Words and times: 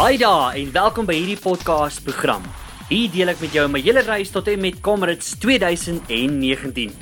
Hi 0.00 0.16
daar 0.16 0.54
en 0.56 0.70
welkom 0.72 1.04
by 1.04 1.12
hierdie 1.12 1.36
podcast 1.36 2.00
program. 2.06 2.40
Hier 2.88 3.10
deel 3.12 3.34
ek 3.34 3.42
met 3.44 3.52
jou 3.52 3.66
my 3.68 3.82
hele 3.84 4.00
reis 4.06 4.30
tot 4.32 4.46
en 4.48 4.62
met 4.62 4.78
Comrades 4.80 5.34
2019. 5.42 6.94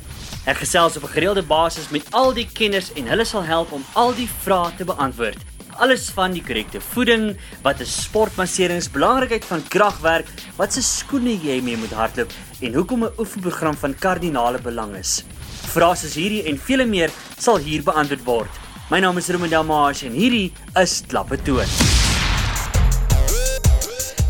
Ek 0.50 0.58
gesels 0.64 0.96
op 0.98 1.04
'n 1.06 1.12
gereelde 1.14 1.44
basis 1.46 1.92
met 1.94 2.10
al 2.10 2.34
die 2.34 2.48
kenners 2.52 2.90
en 2.98 3.06
hulle 3.06 3.24
sal 3.24 3.44
help 3.46 3.70
om 3.70 3.84
al 3.94 4.10
die 4.18 4.26
vrae 4.26 4.74
te 4.76 4.84
beantwoord. 4.84 5.38
Alles 5.78 6.10
van 6.10 6.32
die 6.32 6.42
korrekte 6.42 6.80
voeding, 6.80 7.36
wat 7.62 7.80
is 7.80 8.02
sportmasserings, 8.02 8.90
belangrikheid 8.90 9.44
van 9.44 9.62
kragwerk, 9.68 10.26
wat 10.56 10.72
se 10.72 10.82
skoene 10.82 11.38
jy 11.38 11.62
mee 11.62 11.76
moet 11.76 11.94
hardloop 11.94 12.32
en 12.60 12.74
hoekom 12.74 13.04
'n 13.04 13.14
oefenprogram 13.18 13.76
van 13.76 13.94
kardinale 13.94 14.58
belang 14.58 14.96
is. 14.96 15.24
Vrae 15.70 15.94
soos 15.94 16.14
hierdie 16.14 16.42
en 16.50 16.58
vele 16.58 16.84
meer 16.84 17.10
sal 17.38 17.58
hier 17.58 17.82
beantwoord 17.82 18.24
word. 18.24 18.50
My 18.90 18.98
naam 18.98 19.18
is 19.18 19.28
Ruben 19.28 19.50
Delmage 19.50 20.06
en 20.06 20.12
hierdie 20.12 20.52
is 20.74 21.02
Klappe 21.06 21.36
Toon. 21.42 21.87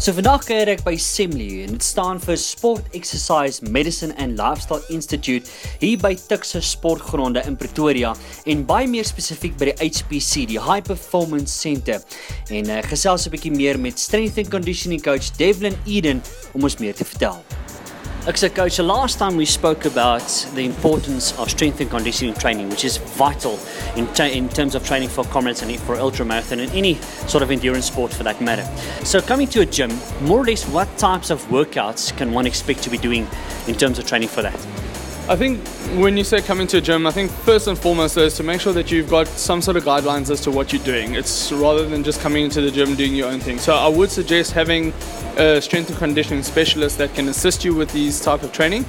So 0.09 0.15
vandag 0.17 0.47
kuier 0.49 0.71
ek 0.73 0.87
by 0.87 0.95
SEMLU 0.97 1.67
en 1.67 1.75
dit 1.75 1.85
staan 1.85 2.17
vir 2.23 2.39
Sport 2.41 2.95
Exercise 2.97 3.61
Medicine 3.69 4.15
and 4.17 4.39
Lifestyle 4.41 4.81
Institute 4.89 5.53
hier 5.83 6.01
by 6.01 6.15
Tuxa 6.31 6.63
Sportgronde 6.65 7.43
in 7.45 7.59
Pretoria 7.61 8.15
en 8.49 8.65
baie 8.65 8.89
meer 8.89 9.05
spesifiek 9.05 9.61
by 9.61 9.69
die 9.69 9.77
HPC, 9.91 10.47
die 10.49 10.57
High 10.57 10.81
Performance 10.89 11.53
Centre. 11.53 12.01
En 12.49 12.73
uh, 12.73 12.81
gesels 12.89 13.29
'n 13.29 13.37
bietjie 13.37 13.53
meer 13.53 13.77
met 13.77 14.01
strength 14.01 14.41
and 14.41 14.49
conditioning 14.49 15.05
coach 15.05 15.29
Devlin 15.37 15.77
Eden 15.85 16.25
om 16.57 16.65
ons 16.65 16.81
meer 16.81 16.97
te 16.97 17.05
vertel. 17.05 17.45
Okay, 18.29 18.51
coach, 18.51 18.77
the 18.77 18.83
last 18.83 19.19
time 19.19 19.37
we 19.37 19.47
spoke 19.47 19.87
about 19.87 20.21
the 20.53 20.67
importance 20.67 21.33
of 21.39 21.49
strength 21.49 21.81
and 21.81 21.89
conditioning 21.89 22.35
training, 22.35 22.69
which 22.69 22.85
is 22.85 22.99
vital 22.99 23.59
in, 23.97 24.07
ta- 24.09 24.25
in 24.25 24.51
terms 24.51 24.75
of 24.75 24.85
training 24.85 25.09
for 25.09 25.25
comrades 25.25 25.63
and 25.63 25.75
for 25.81 25.97
ultramarathon 25.97 26.59
and 26.59 26.71
any 26.73 26.97
sort 27.27 27.43
of 27.43 27.51
endurance 27.51 27.87
sport 27.87 28.13
for 28.13 28.25
that 28.25 28.39
matter. 28.43 28.65
So, 29.03 29.23
coming 29.23 29.47
to 29.49 29.63
a 29.63 29.67
gym, 29.67 29.99
more 30.21 30.41
or 30.41 30.45
less, 30.45 30.69
what 30.69 30.95
types 30.99 31.31
of 31.31 31.43
workouts 31.47 32.15
can 32.19 32.35
one 32.35 32.47
expect 32.47 32.83
to 32.83 32.91
be 32.91 32.99
doing 32.99 33.27
in 33.67 33.75
terms 33.75 33.99
of 33.99 34.07
training 34.07 34.29
for 34.29 34.43
that? 34.43 34.88
I 35.31 35.37
think 35.37 35.61
when 36.01 36.17
you 36.17 36.25
say 36.25 36.41
coming 36.41 36.67
to 36.69 36.79
a 36.79 36.81
gym, 36.81 37.07
I 37.07 37.11
think 37.11 37.31
first 37.31 37.67
and 37.67 37.79
foremost 37.79 38.17
is 38.17 38.35
to 38.39 38.43
make 38.43 38.63
sure 38.63 38.73
that 38.73 38.91
you've 38.91 39.11
got 39.11 39.27
some 39.27 39.61
sort 39.61 39.77
of 39.77 39.85
guidelines 39.85 40.31
as 40.31 40.41
to 40.41 40.51
what 40.51 40.73
you're 40.73 40.83
doing. 40.83 41.17
It's 41.17 41.53
rather 41.53 41.87
than 41.87 42.03
just 42.03 42.23
coming 42.23 42.45
into 42.45 42.63
the 42.63 42.71
gym 42.71 42.95
doing 42.95 43.15
your 43.15 43.29
own 43.29 43.39
thing. 43.39 43.59
So 43.59 43.75
I 43.75 43.89
would 43.89 44.11
suggest 44.11 44.53
having 44.53 44.95
a 45.37 45.61
strength 45.61 45.91
and 45.91 45.99
conditioning 45.99 46.43
specialist 46.43 46.97
that 46.97 47.13
can 47.15 47.29
assist 47.29 47.63
you 47.63 47.75
with 47.75 47.93
these 47.93 48.23
type 48.23 48.43
of 48.43 48.53
training. 48.53 48.87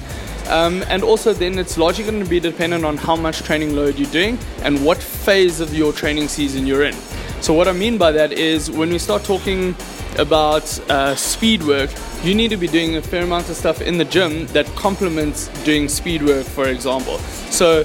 Um, 0.48 0.82
and 0.88 1.02
also 1.02 1.34
then 1.34 1.58
it's 1.58 1.76
largely 1.76 2.04
going 2.04 2.24
to 2.24 2.30
be 2.30 2.40
dependent 2.40 2.86
on 2.86 2.96
how 2.96 3.16
much 3.16 3.42
training 3.42 3.76
load 3.76 3.98
you're 3.98 4.10
doing 4.10 4.38
and 4.62 4.82
what 4.82 4.96
phase 4.96 5.60
of 5.60 5.74
your 5.74 5.92
training 5.92 6.28
season 6.28 6.66
you're 6.66 6.84
in. 6.84 6.96
So 7.40 7.54
what 7.54 7.68
I 7.68 7.72
mean 7.72 7.96
by 7.96 8.12
that 8.12 8.32
is 8.32 8.70
when 8.70 8.90
we 8.90 8.98
start 8.98 9.24
talking 9.24 9.74
about 10.18 10.78
uh, 10.90 11.14
speed 11.14 11.62
work, 11.62 11.90
you 12.22 12.34
need 12.34 12.48
to 12.48 12.58
be 12.58 12.66
doing 12.66 12.96
a 12.96 13.02
fair 13.02 13.24
amount 13.24 13.48
of 13.48 13.56
stuff 13.56 13.80
in 13.80 13.96
the 13.96 14.04
gym 14.04 14.46
that 14.48 14.66
complements 14.76 15.48
doing 15.64 15.88
speed 15.88 16.22
work, 16.22 16.44
for 16.44 16.68
example. 16.68 17.16
So, 17.50 17.84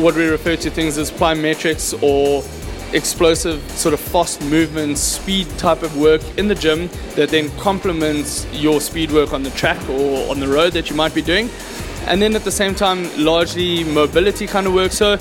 what 0.00 0.16
we 0.16 0.26
refer 0.26 0.56
to 0.56 0.70
things 0.70 0.98
as 0.98 1.12
plyometrics 1.12 1.94
or 2.02 2.42
explosive 2.92 3.62
sort 3.70 3.94
of 3.94 4.00
fast 4.00 4.42
movement 4.42 4.98
speed 4.98 5.48
type 5.58 5.82
of 5.82 5.96
work 5.96 6.22
in 6.36 6.48
the 6.48 6.54
gym 6.54 6.88
that 7.14 7.28
then 7.28 7.48
complements 7.58 8.46
your 8.52 8.80
speed 8.80 9.12
work 9.12 9.32
on 9.32 9.42
the 9.42 9.50
track 9.50 9.80
or 9.88 10.28
on 10.30 10.40
the 10.40 10.48
road 10.48 10.72
that 10.72 10.88
you 10.88 10.96
might 10.96 11.14
be 11.14 11.22
doing 11.22 11.48
and 12.06 12.22
then 12.22 12.36
at 12.36 12.44
the 12.44 12.50
same 12.50 12.74
time 12.74 13.08
largely 13.16 13.82
mobility 13.82 14.46
kind 14.46 14.68
of 14.68 14.72
work 14.72 14.92
so 14.92 15.16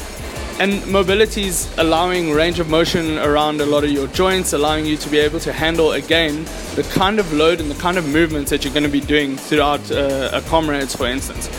and 0.59 0.86
mobility 0.88 1.44
is 1.44 1.73
allowing 1.78 2.31
range 2.31 2.59
of 2.59 2.70
motion 2.70 3.17
around 3.17 3.59
a 3.59 3.66
lot 3.66 3.84
of 3.84 3.92
your 3.92 4.08
joints, 4.08 4.53
allowing 4.53 4.86
you 4.86 4.95
to 4.98 5.09
be 5.09 5.17
able 5.17 5.39
to 5.42 5.52
handle 5.52 5.92
again 5.92 6.45
the 6.75 6.88
kind 6.94 7.20
of 7.20 7.31
load 7.34 7.59
and 7.59 7.70
the 7.70 7.75
kind 7.75 7.98
of 7.98 8.08
movements 8.08 8.52
that 8.52 8.64
you're 8.64 8.73
going 8.73 8.83
to 8.83 8.89
be 8.89 9.02
doing 9.02 9.36
throughout 9.36 9.92
uh, 9.92 10.30
a 10.32 10.42
comrades, 10.42 10.95
for 10.95 11.08
instance. 11.08 11.49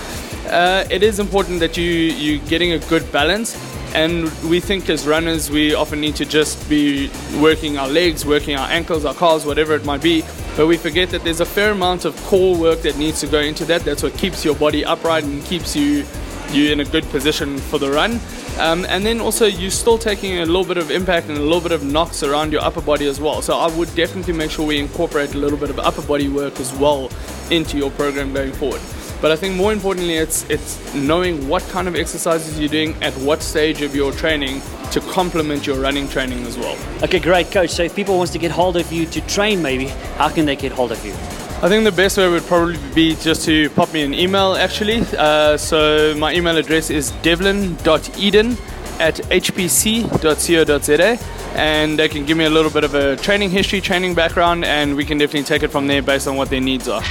Uh, 0.46 0.86
it 0.90 1.02
is 1.02 1.18
important 1.18 1.60
that 1.60 1.76
you 1.76 1.84
you're 1.84 2.44
getting 2.46 2.72
a 2.72 2.78
good 2.88 3.10
balance, 3.12 3.54
and 3.94 4.30
we 4.44 4.60
think 4.60 4.88
as 4.88 5.06
runners 5.06 5.50
we 5.50 5.74
often 5.74 6.00
need 6.00 6.16
to 6.16 6.24
just 6.24 6.68
be 6.68 7.10
working 7.40 7.76
our 7.76 7.88
legs, 7.88 8.24
working 8.24 8.56
our 8.56 8.68
ankles, 8.68 9.04
our 9.04 9.14
calves, 9.14 9.44
whatever 9.44 9.74
it 9.74 9.84
might 9.84 10.02
be. 10.02 10.22
But 10.56 10.68
we 10.68 10.78
forget 10.78 11.10
that 11.10 11.22
there's 11.22 11.40
a 11.40 11.46
fair 11.46 11.72
amount 11.72 12.06
of 12.06 12.16
core 12.24 12.56
work 12.58 12.80
that 12.80 12.96
needs 12.96 13.20
to 13.20 13.26
go 13.26 13.40
into 13.40 13.66
that. 13.66 13.82
That's 13.82 14.02
what 14.02 14.14
keeps 14.14 14.42
your 14.42 14.54
body 14.54 14.86
upright 14.86 15.24
and 15.24 15.44
keeps 15.44 15.76
you 15.76 16.06
you 16.52 16.72
in 16.72 16.80
a 16.80 16.84
good 16.84 17.04
position 17.10 17.58
for 17.58 17.78
the 17.78 17.90
run. 17.90 18.20
Um, 18.58 18.86
and 18.88 19.04
then 19.04 19.20
also 19.20 19.46
you're 19.46 19.70
still 19.70 19.98
taking 19.98 20.38
a 20.38 20.46
little 20.46 20.64
bit 20.64 20.78
of 20.78 20.90
impact 20.90 21.28
and 21.28 21.36
a 21.36 21.42
little 21.42 21.60
bit 21.60 21.72
of 21.72 21.84
knocks 21.84 22.22
around 22.22 22.52
your 22.52 22.62
upper 22.62 22.80
body 22.80 23.06
as 23.06 23.20
well. 23.20 23.42
So 23.42 23.58
I 23.58 23.68
would 23.76 23.94
definitely 23.94 24.32
make 24.32 24.50
sure 24.50 24.66
we 24.66 24.78
incorporate 24.78 25.34
a 25.34 25.38
little 25.38 25.58
bit 25.58 25.70
of 25.70 25.78
upper 25.78 26.02
body 26.02 26.28
work 26.28 26.58
as 26.60 26.72
well 26.74 27.10
into 27.50 27.76
your 27.76 27.90
program 27.90 28.32
going 28.32 28.52
forward. 28.52 28.80
But 29.20 29.32
I 29.32 29.36
think 29.36 29.54
more 29.54 29.72
importantly, 29.72 30.14
it's 30.14 30.48
it's 30.50 30.94
knowing 30.94 31.48
what 31.48 31.62
kind 31.68 31.88
of 31.88 31.96
exercises 31.96 32.60
you're 32.60 32.68
doing 32.68 32.94
at 33.02 33.14
what 33.14 33.42
stage 33.42 33.80
of 33.80 33.96
your 33.96 34.12
training 34.12 34.60
to 34.90 35.00
complement 35.00 35.66
your 35.66 35.80
running 35.80 36.06
training 36.08 36.44
as 36.46 36.58
well. 36.58 36.76
Okay, 37.02 37.18
great, 37.18 37.50
coach. 37.50 37.70
So, 37.70 37.82
if 37.82 37.94
people 37.94 38.18
wants 38.18 38.32
to 38.32 38.38
get 38.38 38.50
hold 38.50 38.76
of 38.76 38.92
you 38.92 39.06
to 39.06 39.20
train, 39.22 39.62
maybe 39.62 39.86
how 40.18 40.28
can 40.28 40.44
they 40.44 40.56
get 40.56 40.72
hold 40.72 40.92
of 40.92 41.04
you? 41.04 41.14
I 41.62 41.70
think 41.70 41.84
the 41.84 41.92
best 41.92 42.18
way 42.18 42.28
would 42.28 42.42
probably 42.42 42.76
be 42.94 43.16
just 43.16 43.46
to 43.46 43.70
pop 43.70 43.90
me 43.92 44.02
an 44.02 44.12
email 44.12 44.56
actually. 44.56 45.02
Uh, 45.16 45.56
so 45.56 46.14
my 46.18 46.34
email 46.34 46.58
address 46.58 46.90
is 46.90 47.12
devlin.eden 47.22 48.58
at 49.00 49.16
hpc.co.za 49.30 51.18
and 51.58 51.98
they 51.98 52.08
can 52.08 52.26
give 52.26 52.36
me 52.36 52.44
a 52.44 52.50
little 52.50 52.70
bit 52.70 52.84
of 52.84 52.94
a 52.94 53.16
training 53.16 53.48
history, 53.48 53.80
training 53.80 54.14
background, 54.14 54.66
and 54.66 54.94
we 54.94 55.06
can 55.06 55.16
definitely 55.16 55.44
take 55.44 55.62
it 55.62 55.68
from 55.68 55.86
there 55.86 56.02
based 56.02 56.28
on 56.28 56.36
what 56.36 56.50
their 56.50 56.60
needs 56.60 56.88
are. 56.88 57.02